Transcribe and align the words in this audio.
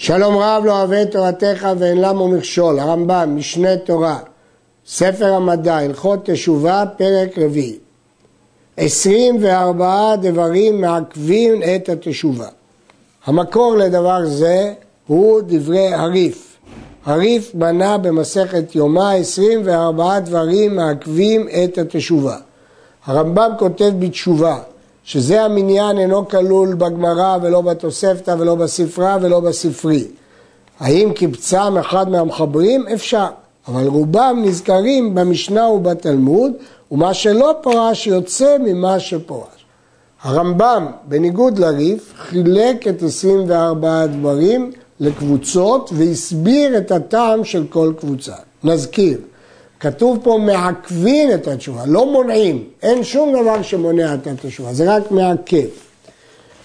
שלום 0.00 0.36
רב 0.36 0.62
לא 0.64 0.72
אוהב 0.72 0.92
את 0.92 1.12
תורתך 1.12 1.68
ואין 1.78 2.00
למו 2.00 2.28
מכשול, 2.28 2.78
הרמב"ם, 2.78 3.36
משנה 3.36 3.76
תורה, 3.76 4.18
ספר 4.86 5.34
המדע, 5.34 5.76
הלכות 5.76 6.30
תשובה, 6.30 6.84
פרק 6.96 7.38
רביעי. 7.38 7.78
עשרים 8.76 9.36
וארבעה 9.40 10.16
דברים 10.16 10.80
מעכבים 10.80 11.62
את 11.62 11.88
התשובה. 11.88 12.48
המקור 13.26 13.76
לדבר 13.76 14.26
זה 14.26 14.72
הוא 15.06 15.40
דברי 15.46 15.94
הריף. 15.94 16.56
הריף 17.04 17.50
בנה 17.54 17.98
במסכת 17.98 18.74
יומא 18.74 19.14
עשרים 19.14 19.60
וארבעה 19.64 20.20
דברים 20.20 20.76
מעכבים 20.76 21.48
את 21.64 21.78
התשובה. 21.78 22.36
הרמב"ם 23.06 23.50
כותב 23.58 23.92
בתשובה 23.98 24.58
שזה 25.08 25.42
המניין 25.42 25.98
אינו 25.98 26.28
כלול 26.28 26.74
בגמרא 26.74 27.38
ולא 27.42 27.60
בתוספתא 27.60 28.34
ולא 28.38 28.54
בספרה 28.54 29.16
ולא 29.20 29.40
בספרי. 29.40 30.04
האם 30.80 31.12
קיבצם 31.12 31.76
אחד 31.80 32.10
מהמחברים? 32.10 32.88
אפשר, 32.94 33.26
אבל 33.68 33.86
רובם 33.86 34.42
נזכרים 34.44 35.14
במשנה 35.14 35.68
ובתלמוד, 35.68 36.52
ומה 36.92 37.14
שלא 37.14 37.54
פרש 37.62 38.06
יוצא 38.06 38.56
ממה 38.60 39.00
שפרש. 39.00 39.64
הרמב"ם, 40.22 40.86
בניגוד 41.04 41.58
לריף, 41.58 42.12
חילק 42.16 42.88
את 42.88 43.02
24 43.02 44.00
הדברים 44.00 44.72
לקבוצות 45.00 45.90
והסביר 45.92 46.78
את 46.78 46.92
הטעם 46.92 47.44
של 47.44 47.64
כל 47.70 47.92
קבוצה. 47.98 48.34
נזכיר, 48.64 49.18
כתוב 49.80 50.18
פה 50.22 50.38
מעכבים 50.46 51.32
את 51.34 51.48
התשובה, 51.48 51.82
לא 51.86 52.06
מונעים, 52.06 52.64
אין 52.82 53.04
שום 53.04 53.42
דבר 53.42 53.62
שמונע 53.62 54.14
את 54.14 54.26
התשובה, 54.26 54.72
זה 54.72 54.96
רק 54.96 55.10
מעכב. 55.10 55.66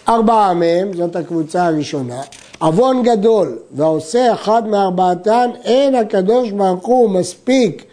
ארבעה 0.07 0.53
מהם, 0.53 0.93
זאת 0.93 1.15
הקבוצה 1.15 1.65
הראשונה, 1.65 2.21
עוון 2.59 3.03
גדול 3.03 3.57
והעושה 3.71 4.33
אחד 4.33 4.67
מארבעתן, 4.67 5.49
אין 5.63 5.95
הקדוש 5.95 6.51
ברוך 6.51 6.85
הוא 6.85 7.09
מספיק 7.09 7.85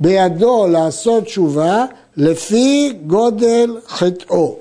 בידו 0.00 0.66
לעשות 0.66 1.24
תשובה 1.24 1.84
לפי 2.16 2.92
גודל 3.06 3.76
חטאו. 3.86 4.56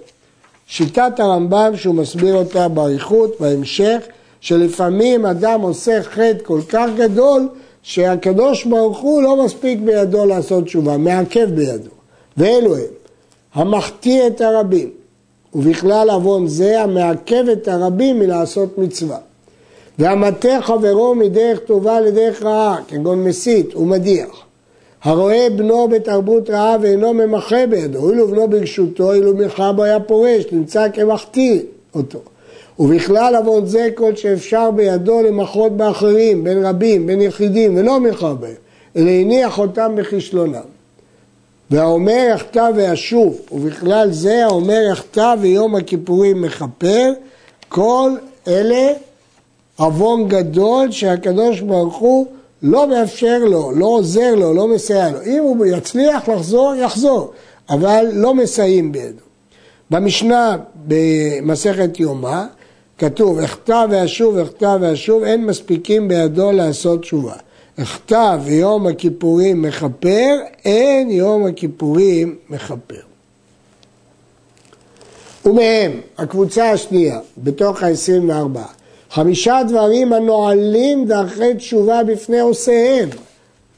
שיטת 0.67 1.19
הרמב"ם 1.19 1.71
שהוא 1.75 1.95
מסביר 1.95 2.35
אותה 2.35 2.67
באריכות, 2.67 3.31
בהמשך, 3.39 3.97
שלפעמים 4.41 5.25
אדם 5.25 5.61
עושה 5.61 6.03
חטא 6.03 6.43
כל 6.43 6.61
כך 6.69 6.89
גדול 6.97 7.49
שהקדוש 7.87 8.65
ברוך 8.65 8.99
הוא 8.99 9.21
לא 9.21 9.45
מספיק 9.45 9.79
בידו 9.79 10.25
לעשות 10.25 10.63
תשובה, 10.63 10.97
מעכב 10.97 11.49
בידו. 11.55 11.89
ואלו 12.37 12.75
הם, 12.75 12.83
המחטיא 13.53 14.27
את 14.27 14.41
הרבים, 14.41 14.89
ובכלל 15.55 16.09
עוון 16.09 16.47
זה 16.47 16.81
המעכב 16.81 17.49
את 17.51 17.67
הרבים 17.67 18.19
מלעשות 18.19 18.77
מצווה. 18.77 19.17
והמטה 19.99 20.59
חברו 20.61 21.15
מדרך 21.15 21.59
טובה 21.59 22.01
לדרך 22.01 22.43
רעה, 22.43 22.77
כגון 22.87 23.23
מסית 23.23 23.75
ומדיח. 23.75 24.45
הרואה 25.03 25.47
בנו 25.55 25.87
בתרבות 25.87 26.49
רעה 26.49 26.77
ואינו 26.81 27.13
ממחה 27.13 27.67
בידו, 27.69 28.09
אילו 28.09 28.27
בנו 28.27 28.47
ברשותו, 28.47 29.13
אילו 29.13 29.33
מלחמה 29.33 29.73
בו 29.73 29.83
היה 29.83 29.99
פורש, 29.99 30.45
נמצא 30.51 30.87
כמחטיא 30.93 31.59
אותו. 31.95 32.19
ובכלל 32.79 33.35
עוון 33.35 33.65
זה 33.65 33.89
כל 33.95 34.15
שאפשר 34.15 34.71
בידו 34.71 35.21
למחות 35.21 35.77
באחרים, 35.77 36.43
בין 36.43 36.65
רבים, 36.65 37.07
בין 37.07 37.21
יחידים, 37.21 37.75
ולא 37.77 37.99
מלחמה 37.99 38.33
בהם, 38.33 38.55
אלא 38.95 39.09
הניח 39.09 39.59
אותם 39.59 39.95
בכישלונם. 39.95 40.77
והאומר 41.71 42.27
יחטא 42.33 42.69
וישוב, 42.75 43.41
ובכלל 43.51 44.11
זה 44.11 44.45
האומר 44.45 44.81
יחטא 44.91 45.35
ויום 45.39 45.75
הכיפורים 45.75 46.41
מכפר, 46.41 47.13
כל 47.69 48.11
אלה 48.47 48.93
עוון 49.77 50.27
גדול 50.27 50.91
שהקדוש 50.91 51.59
ברוך 51.59 51.97
הוא 51.97 52.27
לא 52.63 52.87
מאפשר 52.87 53.37
לו, 53.37 53.71
לא 53.71 53.85
עוזר 53.85 54.35
לו, 54.35 54.53
לא 54.53 54.67
מסייע 54.67 55.09
לו. 55.09 55.21
אם 55.25 55.43
הוא 55.43 55.65
יצליח 55.65 56.29
לחזור, 56.29 56.75
יחזור, 56.75 57.31
אבל 57.69 58.05
לא 58.13 58.33
מסייעים 58.33 58.91
בידו. 58.91 59.21
במשנה 59.91 60.57
במסכת 60.87 61.99
יומא 61.99 62.43
כתוב, 62.97 63.39
אחטא 63.39 63.85
ואשוב, 63.89 64.37
אחטא 64.37 64.77
ואשוב, 64.81 65.23
אין 65.23 65.45
מספיקים 65.45 66.07
בידו 66.07 66.51
לעשות 66.51 67.01
תשובה. 67.01 67.33
אחטא 67.81 68.37
ויום 68.43 68.87
הכיפורים 68.87 69.61
מכפר, 69.61 70.35
אין 70.65 71.11
יום 71.11 71.45
הכיפורים 71.45 72.35
מכפר. 72.49 73.01
ומהם, 75.45 75.91
הקבוצה 76.17 76.71
השנייה, 76.71 77.19
בתוך 77.37 77.83
ה-24, 77.83 78.59
חמישה 79.11 79.61
דברים 79.67 80.13
הנועלים 80.13 81.05
דרכי 81.05 81.55
תשובה 81.57 82.03
בפני 82.03 82.39
עושיהם. 82.39 83.09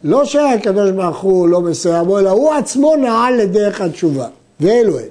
לא 0.03 0.25
שהקדוש 0.25 0.91
ברוך 0.91 1.17
הוא 1.17 1.47
לא 1.47 1.61
מסייע 1.61 2.03
בו, 2.03 2.19
אלא 2.19 2.29
הוא 2.29 2.53
עצמו 2.53 2.95
נעל 2.95 3.33
לדרך 3.37 3.81
התשובה. 3.81 4.27
ואלו 4.59 4.99
הם, 4.99 5.05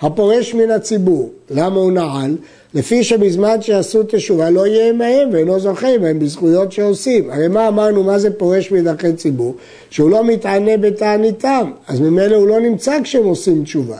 הפורש 0.00 0.54
מן 0.54 0.70
הציבור. 0.70 1.30
למה 1.50 1.76
הוא 1.76 1.92
נעל? 1.92 2.36
לפי 2.74 3.04
שבזמן 3.04 3.62
שעשו 3.62 4.02
תשובה 4.02 4.50
לא 4.50 4.66
יהיה 4.66 4.88
עמהם 4.88 5.28
ואינו 5.32 5.60
זוכה 5.60 5.88
עמהם 5.88 6.18
בזכויות 6.18 6.72
שעושים. 6.72 7.30
הרי 7.30 7.48
מה 7.48 7.68
אמרנו, 7.68 8.02
מה 8.02 8.18
זה 8.18 8.30
פורש 8.30 8.72
מדרכי 8.72 9.12
ציבור? 9.12 9.54
שהוא 9.90 10.10
לא 10.10 10.24
מתענה 10.24 10.76
בתעניתם, 10.76 11.70
אז 11.88 12.00
ממילא 12.00 12.36
הוא 12.36 12.48
לא 12.48 12.60
נמצא 12.60 13.02
כשהם 13.02 13.24
עושים 13.24 13.64
תשובה. 13.64 13.98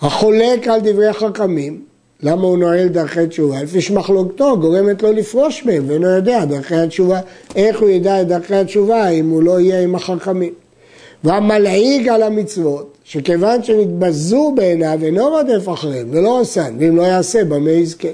החולק 0.00 0.68
על 0.68 0.80
דברי 0.80 1.12
חכמים, 1.12 1.82
למה 2.22 2.42
הוא 2.42 2.58
נועל 2.58 2.88
דרכי 2.88 3.26
תשובה? 3.26 3.62
לפי 3.62 3.80
שמחלוקתו 3.80 4.56
גורמת 4.60 5.02
לו 5.02 5.12
לפרוש 5.12 5.64
מהם 5.66 5.84
ואינו 5.88 6.06
יודע 6.08 6.44
דרכי 6.44 6.74
התשובה. 6.74 7.20
איך 7.56 7.80
הוא 7.80 7.88
ידע 7.88 8.22
את 8.22 8.28
דרכי 8.28 8.54
התשובה 8.54 9.08
אם 9.08 9.30
הוא 9.30 9.42
לא 9.42 9.60
יהיה 9.60 9.82
עם 9.82 9.94
החכמים? 9.94 10.52
והמלעיג 11.26 12.08
על 12.08 12.22
המצוות 12.22 12.96
שכיוון 13.04 13.62
שנתבזו 13.62 14.52
בעיניו 14.56 14.98
אינו 15.02 15.28
רודף 15.28 15.68
אחריהם 15.72 16.08
ולא 16.10 16.40
עושן, 16.40 16.76
ואם 16.78 16.96
לא 16.96 17.02
יעשה 17.02 17.44
במה 17.44 17.70
יזכה. 17.70 18.08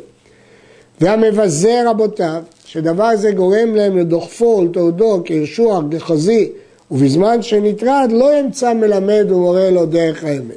והמבזה 1.00 1.82
רבותיו, 1.90 2.42
שדבר 2.64 3.16
זה 3.16 3.32
גורם 3.32 3.74
להם 3.74 3.98
לדוחפו 3.98 4.44
ולתעודו 4.44 5.22
כירשוח, 5.24 5.84
גחזי, 5.88 6.52
ובזמן 6.90 7.42
שנטרד 7.42 8.08
לא 8.12 8.38
ימצא 8.38 8.74
מלמד 8.74 9.26
ומורה 9.28 9.70
לו 9.70 9.86
דרך 9.86 10.24
האמת. 10.24 10.56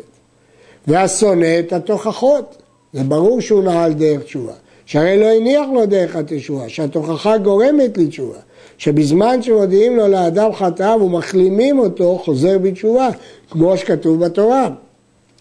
והשונא 0.88 1.60
את 1.60 1.74
התוכחות, 1.74 2.56
זה 2.94 3.04
ברור 3.04 3.42
שהוא 3.42 3.64
נעל 3.64 3.94
דרך 3.94 4.24
תשובה, 4.24 4.54
שהרי 4.86 5.20
לא 5.20 5.26
הניח 5.26 5.66
לו 5.74 5.86
דרך 5.86 6.16
התשובה, 6.16 6.70
שהתוכחה 6.70 7.38
גורמת 7.38 7.98
לתשובה. 7.98 8.40
שבזמן 8.78 9.42
שמודיעים 9.42 9.98
לו 9.98 10.08
לאדם 10.08 10.54
חטאיו 10.54 11.00
ומחלימים 11.02 11.80
אותו, 11.80 12.22
חוזר 12.26 12.58
בתשובה, 12.58 13.10
כמו 13.50 13.78
שכתוב 13.78 14.26
בתורה. 14.26 14.70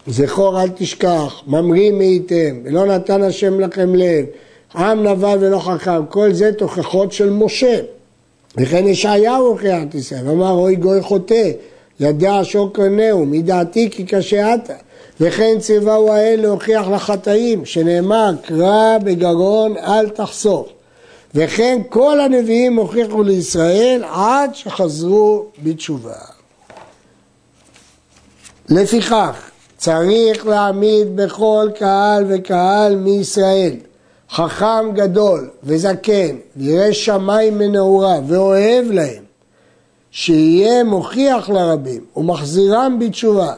זכור 0.07 0.61
אל 0.61 0.69
תשכח, 0.69 1.41
ממריא 1.47 1.91
מאיתם, 1.91 2.59
ולא 2.63 2.85
נתן 2.85 3.21
השם 3.21 3.59
לכם 3.59 3.95
לב, 3.95 4.25
עם 4.75 5.07
נבל 5.07 5.37
ולא 5.41 5.59
חכם, 5.59 6.05
כל 6.09 6.33
זה 6.33 6.53
תוכחות 6.53 7.11
של 7.11 7.29
משה. 7.29 7.79
וכן 8.57 8.87
ישעיהו 8.87 9.45
הוכיח 9.45 9.83
את 9.89 9.95
ישראל, 9.95 10.29
אמר 10.29 10.51
אוי 10.51 10.75
גוי 10.75 11.01
חוטא, 11.01 11.51
ידע 11.99 12.39
שור 12.43 12.73
קרנהו, 12.73 13.25
מדעתי 13.25 13.89
כי 13.89 14.03
קשה 14.03 14.55
אתה. 14.55 14.73
וכן 15.19 15.59
ציווהו 15.59 16.11
האל 16.11 16.39
להוכיח 16.41 16.87
לחטאים, 16.87 17.65
שנאמר 17.65 18.31
קרא 18.41 18.97
בגרון 19.03 19.77
אל 19.77 20.09
תחסוך. 20.09 20.67
וכן 21.35 21.81
כל 21.89 22.19
הנביאים 22.19 22.75
הוכיחו 22.75 23.23
לישראל 23.23 24.03
עד 24.11 24.55
שחזרו 24.55 25.45
בתשובה. 25.63 26.15
לפיכך 28.69 29.49
צריך 29.77 30.47
להעמיד 30.47 31.15
בכל 31.15 31.69
קהל 31.79 32.25
וקהל 32.29 32.95
מישראל 32.95 33.73
חכם 34.31 34.91
גדול 34.93 35.49
וזקן, 35.63 36.35
ירא 36.57 36.91
שמיים 36.91 37.57
מנעוריו 37.57 38.23
ואוהב 38.27 38.91
להם, 38.91 39.23
שיהיה 40.11 40.83
מוכיח 40.83 41.49
לרבים 41.49 42.05
ומחזירם 42.15 42.99
בתשובה. 42.99 43.53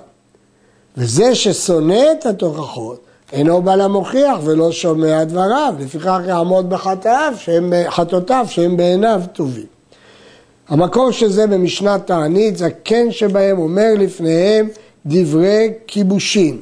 וזה 0.97 1.35
ששונא 1.35 2.03
את 2.11 2.25
התוכחות 2.25 2.99
אינו 3.33 3.61
בא 3.61 3.75
למוכיח 3.75 4.39
ולא 4.43 4.71
שומע 4.71 5.23
דבריו, 5.23 5.73
לפיכך 5.79 6.19
יעמוד 6.27 6.69
בחטאיו, 6.69 7.33
שהם, 7.37 7.73
חטאותיו 7.89 8.45
שהם 8.49 8.77
בעיניו 8.77 9.21
טובים. 9.33 9.65
המקור 10.67 11.11
של 11.11 11.31
זה 11.31 11.47
במשנת 11.47 12.07
תענית, 12.07 12.57
זקן 12.57 13.11
שבהם 13.11 13.57
אומר 13.57 13.93
לפניהם 13.97 14.69
דברי 15.05 15.73
כיבושין. 15.87 16.59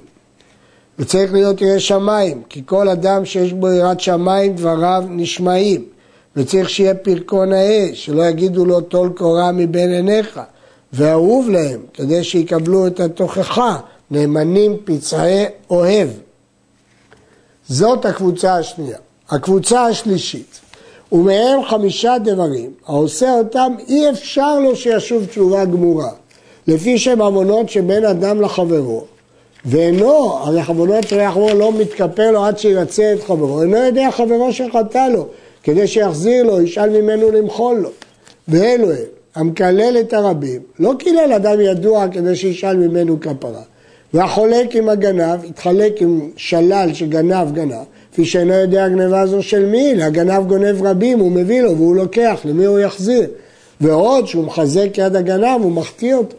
וצריך 0.99 1.33
להיות 1.33 1.61
ירא 1.61 1.79
שמיים, 1.79 2.41
כי 2.49 2.61
כל 2.65 2.89
אדם 2.89 3.25
שיש 3.25 3.53
בו 3.53 3.71
יראת 3.71 3.99
שמיים 3.99 4.55
דבריו 4.55 5.03
נשמעים. 5.09 5.85
וצריך 6.35 6.69
שיהיה 6.69 6.95
פרקו 6.95 7.45
נאה, 7.45 7.89
שלא 7.93 8.23
יגידו 8.23 8.65
לו 8.65 8.81
טול 8.81 9.09
קורה 9.09 9.51
מבין 9.51 9.91
עיניך, 9.91 10.39
ואהוב 10.93 11.49
להם, 11.49 11.79
כדי 11.93 12.23
שיקבלו 12.23 12.87
את 12.87 12.99
התוכחה, 12.99 13.77
נאמנים 14.11 14.77
פצעי 14.85 15.45
אוהב. 15.69 16.09
זאת 17.67 18.05
הקבוצה 18.05 18.57
השנייה. 18.57 18.97
הקבוצה 19.29 19.85
השלישית, 19.85 20.59
ומהם 21.11 21.63
חמישה 21.63 22.15
דברים, 22.23 22.71
העושה 22.87 23.33
אותם 23.33 23.73
אי 23.87 24.09
אפשר 24.09 24.59
לו 24.59 24.75
שישוב 24.75 25.25
תשובה 25.25 25.65
גמורה, 25.65 26.09
לפי 26.67 26.97
שהם 26.97 27.21
עוונות 27.21 27.69
שבין 27.69 28.05
אדם 28.05 28.41
לחברו, 28.41 29.03
ואינו, 29.65 30.37
הרי 30.37 30.63
חבונות 30.63 31.07
של 31.07 31.29
חברו 31.31 31.49
לא 31.53 31.73
מתכפר 31.73 32.31
לו 32.31 32.45
עד 32.45 32.57
שירצה 32.57 33.13
את 33.13 33.23
חברו, 33.23 33.61
אינו 33.61 33.77
יודע 33.77 34.11
חברו 34.11 34.53
שחטא 34.53 35.07
לו, 35.13 35.27
כדי 35.63 35.87
שיחזיר 35.87 36.43
לו, 36.43 36.61
ישאל 36.61 36.89
ממנו 37.01 37.31
למחול 37.31 37.77
לו. 37.77 37.89
ואלו 38.47 38.91
הם, 38.91 38.97
המקלל 39.35 39.97
את 39.99 40.13
הרבים, 40.13 40.61
לא 40.79 40.93
קילל 40.99 41.33
אדם 41.35 41.61
ידוע 41.61 42.07
כדי 42.11 42.35
שישאל 42.35 42.77
ממנו 42.77 43.19
כפרה. 43.19 43.61
והחולק 44.15 44.75
עם 44.75 44.89
הגנב, 44.89 45.43
התחלק 45.49 46.01
עם 46.01 46.29
שלל 46.37 46.89
שגנב 46.93 47.53
גנב, 47.53 47.83
כפי 48.11 48.25
שאינו 48.25 48.53
יודע 48.53 48.89
גנבה 48.89 49.27
זו 49.27 49.43
של 49.43 49.65
מי, 49.65 50.03
הגנב 50.03 50.47
גונב 50.47 50.83
רבים, 50.83 51.19
הוא 51.19 51.31
מביא 51.31 51.61
לו 51.61 51.77
והוא 51.77 51.95
לוקח, 51.95 52.39
למי 52.45 52.65
הוא 52.65 52.79
יחזיר? 52.79 53.27
ועוד 53.81 54.27
שהוא 54.27 54.43
מחזק 54.43 54.97
יד 54.97 55.15
הגנב, 55.15 55.61
הוא 55.61 55.71
מחטיא 55.71 56.15
אותו. 56.15 56.35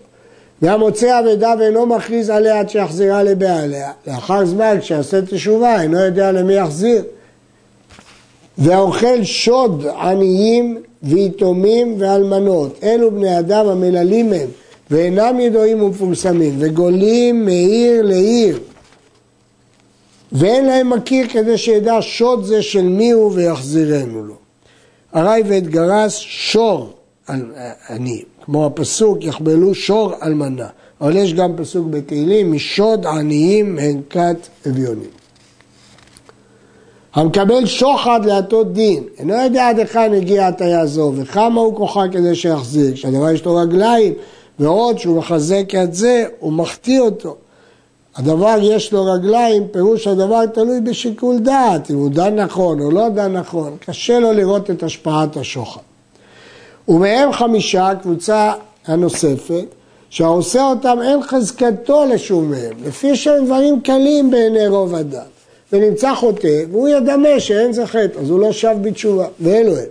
והמוצא 0.62 1.20
אבדה 1.20 1.54
ואינו 1.58 1.86
מכריז 1.86 2.30
עליה 2.30 2.60
עד 2.60 2.68
שיחזירה 2.68 3.22
לבעליה. 3.22 3.90
לאחר 4.06 4.46
זמן, 4.46 4.76
כשיעשה 4.80 5.22
תשובה, 5.22 5.82
אינו 5.82 5.98
יודע 5.98 6.32
למי 6.32 6.54
יחזיר. 6.54 7.02
והאוכל 8.58 9.24
שוד 9.24 9.86
עניים 10.00 10.82
ויתומים 11.02 11.94
ואלמנות, 11.98 12.78
אלו 12.82 13.10
בני 13.10 13.38
אדם 13.38 13.66
המללים 13.66 14.32
הם, 14.32 14.48
ואינם 14.90 15.40
ידועים 15.40 15.82
ומפורסמים, 15.82 16.54
וגולים 16.58 17.44
מעיר 17.44 18.02
לעיר, 18.02 18.60
ואין 20.32 20.66
להם 20.66 20.90
מכיר 20.90 21.26
כדי 21.28 21.58
שידע 21.58 21.98
שוד 22.00 22.44
זה 22.44 22.62
של 22.62 22.82
מי 22.82 23.10
הוא 23.10 23.32
ויחזירנו 23.34 24.24
לו. 24.24 24.34
ארעי 25.14 25.42
ואת 25.46 25.68
גרס 25.68 26.16
שור 26.16 26.92
עני, 27.88 28.22
כמו 28.44 28.66
הפסוק 28.66 29.24
יחבלו 29.24 29.74
שור 29.74 30.12
אלמנה, 30.22 30.66
אבל 31.00 31.16
יש 31.16 31.34
גם 31.34 31.52
פסוק 31.56 31.86
בתהילים, 31.90 32.52
משוד 32.52 33.06
עניים 33.06 33.78
הן 33.78 34.00
כת 34.10 34.48
אביונים. 34.68 35.10
המקבל 37.14 37.66
שוחד 37.66 38.20
להטות 38.24 38.72
דין, 38.72 39.04
אינו 39.18 39.34
יודע 39.34 39.68
עד 39.68 39.78
היכן 39.78 40.12
הגיע 40.14 40.46
הטיה 40.46 40.86
זו 40.86 41.12
וכמה 41.16 41.60
הוא 41.60 41.76
כוחה 41.76 42.02
כדי 42.12 42.34
שיחזיר, 42.34 42.94
כשהדבר 42.94 43.30
יש 43.30 43.44
לו 43.44 43.54
רגליים 43.54 44.12
ועוד 44.58 44.98
שהוא 44.98 45.18
מחזק 45.18 45.74
את 45.82 45.94
זה, 45.94 46.24
הוא 46.38 46.52
מחטיא 46.52 47.00
אותו. 47.00 47.36
הדבר 48.16 48.56
יש 48.62 48.92
לו 48.92 49.04
רגליים, 49.04 49.68
פירוש 49.70 50.06
הדבר 50.06 50.46
תלוי 50.46 50.80
בשיקול 50.80 51.38
דעת, 51.38 51.90
אם 51.90 51.96
הוא 51.96 52.10
דן 52.10 52.34
נכון 52.34 52.80
או 52.80 52.90
לא 52.90 53.08
דן 53.08 53.32
נכון, 53.32 53.76
קשה 53.86 54.18
לו 54.18 54.32
לראות 54.32 54.70
את 54.70 54.82
השפעת 54.82 55.36
השוחד. 55.36 55.80
ומהם 56.88 57.32
חמישה, 57.32 57.90
קבוצה 58.02 58.52
הנוספת, 58.86 59.64
שהעושה 60.10 60.68
אותם 60.68 60.98
אין 61.02 61.22
חזקתו 61.22 62.04
לשום 62.04 62.50
מהם, 62.50 62.72
לפי 62.84 63.16
שהם 63.16 63.44
דברים 63.44 63.80
קלים 63.80 64.30
בעיני 64.30 64.66
רוב 64.66 64.94
אדם. 64.94 65.26
ונמצא 65.72 66.14
חוטא, 66.14 66.62
והוא 66.70 66.88
ידמה 66.88 67.40
שאין 67.40 67.72
זה 67.72 67.86
חטא, 67.86 68.18
אז 68.20 68.30
הוא 68.30 68.40
לא 68.40 68.52
שב 68.52 68.76
בתשובה, 68.82 69.26
ואלו 69.40 69.76
הם. 69.76 69.84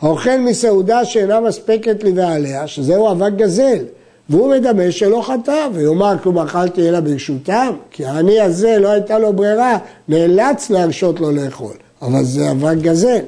האוכל 0.00 0.38
מסעודה 0.38 1.04
שאינה 1.04 1.40
מספקת 1.40 2.04
לבעליה, 2.04 2.66
שזהו 2.66 3.12
אבק 3.12 3.32
גזל, 3.36 3.84
והוא 4.28 4.50
מדמה 4.50 4.92
שלא 4.92 5.22
חטא, 5.22 5.68
ויאמר 5.72 6.14
כלום 6.22 6.38
אכלתי 6.38 6.88
אלא 6.88 7.00
ברשותם, 7.00 7.70
כי 7.90 8.04
העני 8.04 8.40
הזה 8.40 8.78
לא 8.78 8.88
הייתה 8.88 9.18
לו 9.18 9.32
ברירה, 9.32 9.78
נאלץ 10.08 10.70
להרשות 10.70 11.20
לו 11.20 11.30
לאכול, 11.30 11.72
אבל 12.02 12.24
זה 12.24 12.50
אבק 12.50 12.76
גזל. 12.80 13.20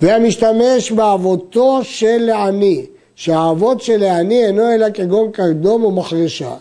והמשתמש 0.00 0.92
באבותו 0.92 1.80
של 1.82 2.18
לעני, 2.18 2.86
שהאבות 3.16 3.80
של 3.80 3.96
לעני 3.96 4.46
אינו 4.46 4.72
אלא 4.72 4.86
כגון 4.90 5.30
קרדום 5.30 5.84
ומחרשה. 5.84 6.54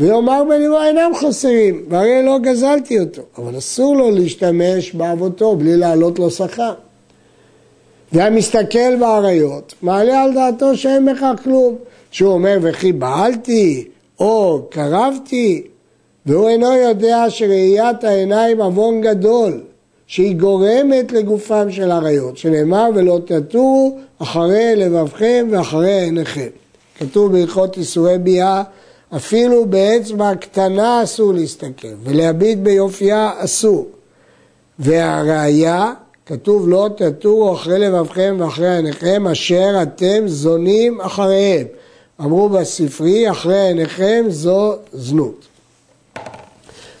ויאמר 0.00 0.44
בליבו 0.48 0.82
אינם 0.82 1.10
חסרים, 1.14 1.84
והרי 1.88 2.22
לא 2.22 2.38
גזלתי 2.38 3.00
אותו, 3.00 3.22
אבל 3.38 3.58
אסור 3.58 3.96
לו 3.96 4.10
להשתמש 4.10 4.92
באבותו 4.92 5.56
בלי 5.56 5.76
להעלות 5.76 6.18
לו 6.18 6.30
שכר. 6.30 6.74
והמסתכל 8.12 8.96
באריות, 9.00 9.74
מעלה 9.82 10.22
על 10.22 10.34
דעתו 10.34 10.76
שאין 10.76 11.06
בכך 11.06 11.32
כלום, 11.44 11.76
שהוא 12.10 12.32
אומר 12.32 12.58
וכי 12.62 12.92
בעלתי, 12.92 13.88
או 14.20 14.66
קרבתי, 14.70 15.62
והוא 16.26 16.48
אינו 16.48 16.74
יודע 16.74 17.24
שראיית 17.28 18.04
העיניים 18.04 18.60
עוון 18.60 19.00
גדול, 19.00 19.60
שהיא 20.06 20.36
גורמת 20.36 21.12
לגופם 21.12 21.70
של 21.70 21.90
אריות, 21.90 22.36
שנאמר 22.36 22.88
ולא 22.94 23.18
תטורו 23.24 23.98
אחרי 24.18 24.76
לבבכם 24.76 25.48
ואחרי 25.50 26.00
עיניכם. 26.00 26.48
כתוב 26.98 27.32
בהלכות 27.32 27.76
איסורי 27.76 28.18
ביאה, 28.18 28.62
אפילו 29.16 29.66
באצבע 29.66 30.34
קטנה 30.34 31.02
אסור 31.02 31.34
להסתכל, 31.34 31.88
ולהביט 32.04 32.58
ביופייה 32.58 33.30
אסור. 33.38 33.86
והראיה, 34.78 35.92
כתוב 36.26 36.68
לא 36.68 36.88
תטורו 36.96 37.54
אחרי 37.54 37.78
לבבכם 37.78 38.36
ואחרי 38.38 38.76
עיניכם, 38.76 39.26
אשר 39.26 39.82
אתם 39.82 40.22
זונים 40.26 41.00
אחריהם. 41.00 41.66
אמרו 42.20 42.48
בספרי, 42.48 43.30
אחרי 43.30 43.60
עיניכם 43.60 44.24
זו 44.28 44.74
זנות. 44.92 45.46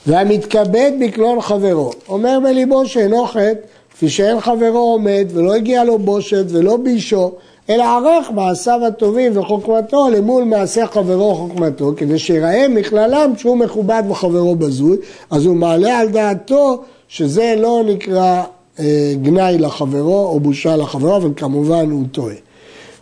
והמתכבד 0.06 0.92
בקלון 1.00 1.40
חברו, 1.40 1.90
אומר 2.08 2.38
בליבו 2.44 2.86
שאינו 2.86 3.26
חטא, 3.26 3.54
כפי 3.90 4.08
שאין 4.08 4.40
חברו 4.40 4.78
עומד 4.78 5.26
ולא 5.32 5.54
הגיע 5.54 5.84
לו 5.84 5.98
בושת 5.98 6.44
ולא 6.48 6.76
בישו, 6.76 7.32
אלא 7.70 7.84
ערך 7.84 8.30
מעשיו 8.30 8.80
הטובים 8.86 9.38
וחוכמתו 9.38 10.08
למול 10.08 10.44
מעשה 10.44 10.86
חברו 10.86 11.30
וחוכמתו, 11.30 11.92
כדי 11.96 12.18
שיראה 12.18 12.68
מכללם 12.68 13.32
שהוא 13.36 13.56
מכובד 13.56 14.02
וחברו 14.10 14.56
בזוי, 14.56 14.96
אז 15.30 15.46
הוא 15.46 15.56
מעלה 15.56 15.98
על 15.98 16.08
דעתו 16.08 16.82
שזה 17.08 17.54
לא 17.58 17.82
נקרא 17.86 18.42
אה, 18.80 19.12
גנאי 19.22 19.58
לחברו 19.58 20.26
או 20.26 20.40
בושה 20.40 20.76
לחברו, 20.76 21.16
אבל 21.16 21.30
כמובן 21.36 21.90
הוא 21.90 22.04
טועה. 22.12 22.47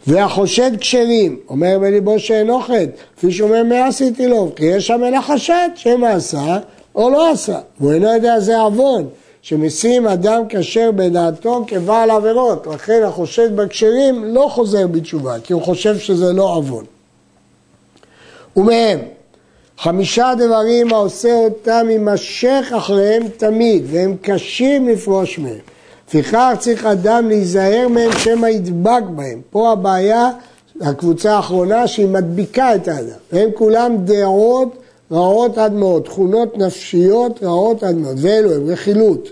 והחושד 0.06 0.70
כשרים, 0.80 1.36
אומר 1.48 1.78
בליבו 1.80 2.18
שאינו 2.18 2.60
חטא, 2.60 2.86
כפי 3.16 3.32
שאומר 3.32 3.62
מה 3.64 3.86
עשיתי 3.86 4.26
לו, 4.26 4.52
כי 4.56 4.64
יש 4.64 4.86
שם 4.86 5.04
אלא 5.04 5.20
חשד 5.20 5.68
שמה 5.74 6.10
עשה 6.10 6.58
או 6.94 7.10
לא 7.10 7.30
עשה, 7.30 7.58
והוא 7.80 7.92
אינו 7.92 8.14
יודע 8.14 8.40
זה 8.40 8.58
עוון, 8.58 9.08
שמשים 9.42 10.06
אדם 10.06 10.42
כשר 10.48 10.90
בדעתו 10.90 11.64
כבעל 11.66 12.10
עבירות, 12.10 12.66
לכן 12.66 13.02
החושד 13.06 13.56
בכשרים 13.56 14.24
לא 14.24 14.48
חוזר 14.50 14.86
בתשובה, 14.86 15.40
כי 15.40 15.52
הוא 15.52 15.62
חושב 15.62 15.98
שזה 15.98 16.32
לא 16.32 16.54
עוון. 16.54 16.84
ומהם, 18.56 18.98
חמישה 19.78 20.32
דברים 20.38 20.92
העושה 20.92 21.34
אותם 21.34 21.86
יימשך 21.90 22.72
אחריהם 22.76 23.22
תמיד, 23.36 23.84
והם 23.86 24.16
קשים 24.22 24.88
לפרוש 24.88 25.38
מהם. 25.38 25.75
לפיכך 26.08 26.52
צריך 26.58 26.84
אדם 26.84 27.28
להיזהר 27.28 27.88
מהם 27.88 28.12
שמא 28.18 28.46
ידבק 28.46 29.02
בהם. 29.16 29.40
פה 29.50 29.72
הבעיה, 29.72 30.30
הקבוצה 30.80 31.36
האחרונה, 31.36 31.88
שהיא 31.88 32.08
מדביקה 32.08 32.74
את 32.74 32.88
האדם. 32.88 33.16
והם 33.32 33.48
כולם 33.54 33.96
דעות 34.04 34.76
רעות 35.12 35.58
עד 35.58 35.72
מאוד, 35.72 36.02
תכונות 36.02 36.58
נפשיות 36.58 37.42
רעות 37.42 37.82
עד 37.82 37.94
מאוד. 37.94 38.16
ואלו 38.20 38.54
הם 38.54 38.70
רכילות 38.70 39.28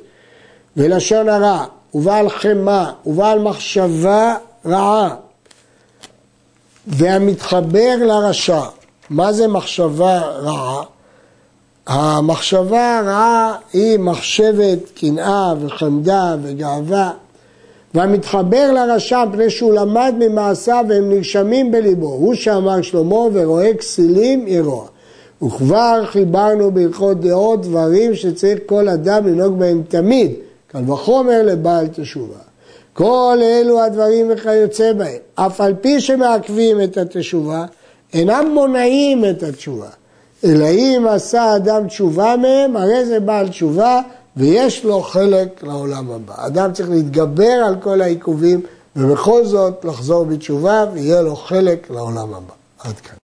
ולשון 0.77 1.29
הרע, 1.29 1.65
ובעל 1.95 2.29
חמא, 2.29 2.85
ובעל 3.07 3.39
מחשבה 3.39 4.37
רעה. 4.67 5.15
והמתחבר 6.87 7.97
לרשע. 8.01 8.61
מה 9.11 9.33
זה 9.33 9.49
מחשבה 9.49 10.19
רעה? 10.21 10.83
המחשבה 11.87 12.99
הרעה 12.99 13.57
היא 13.73 13.99
מחשבת 13.99 14.79
קנאה 14.95 15.55
וחמדה 15.61 16.37
וגאווה. 16.43 17.11
והמתחבר 17.95 18.73
לרשע 18.73 19.25
מפני 19.25 19.51
שהוא 19.51 19.75
למד 19.75 20.15
ממעשיו 20.19 20.85
והם 20.89 21.11
נרשמים 21.11 21.73
בליבו. 21.73 22.07
הוא 22.07 22.35
שאמר 22.35 22.83
שלמה 22.83 23.15
ורואה 23.33 23.75
כסילים 23.75 24.49
ירוע. 24.49 24.87
וכבר 25.43 26.05
חיברנו 26.07 26.71
בהלכות 26.71 27.21
דעות 27.21 27.63
דברים 27.63 28.15
שצריך 28.15 28.59
כל 28.67 28.89
אדם 28.89 29.27
לנהוג 29.27 29.59
בהם 29.59 29.83
תמיד 29.89 30.33
קל 30.67 30.91
וחומר 30.91 31.43
לבעל 31.43 31.87
תשובה. 31.87 32.39
כל 32.93 33.39
אלו 33.43 33.83
הדברים 33.83 34.27
וכיוצא 34.31 34.93
בהם. 34.93 35.19
אף 35.35 35.61
על 35.61 35.75
פי 35.81 36.01
שמעכבים 36.01 36.81
את 36.81 36.97
התשובה 36.97 37.65
אינם 38.15 38.51
מונעים 38.55 39.25
את 39.25 39.43
התשובה 39.43 39.89
אלא 40.45 40.67
אם 40.67 41.07
עשה 41.11 41.57
אדם 41.57 41.87
תשובה 41.87 42.35
מהם, 42.37 42.77
הרי 42.77 43.07
זה 43.07 43.21
בעל 43.21 43.49
תשובה 43.49 44.01
ויש 44.37 44.85
לו 44.85 45.03
חלק 45.03 45.63
לעולם 45.63 46.11
הבא. 46.11 46.35
אדם 46.37 46.73
צריך 46.73 46.89
להתגבר 46.91 47.63
על 47.67 47.77
כל 47.81 48.01
העיכובים 48.01 48.61
ובכל 48.97 49.45
זאת 49.45 49.85
לחזור 49.85 50.25
בתשובה 50.25 50.85
ויהיה 50.93 51.23
לו 51.23 51.37
חלק 51.37 51.91
לעולם 51.91 52.35
הבא. 52.35 52.55
עד 52.79 52.95
כאן. 52.95 53.24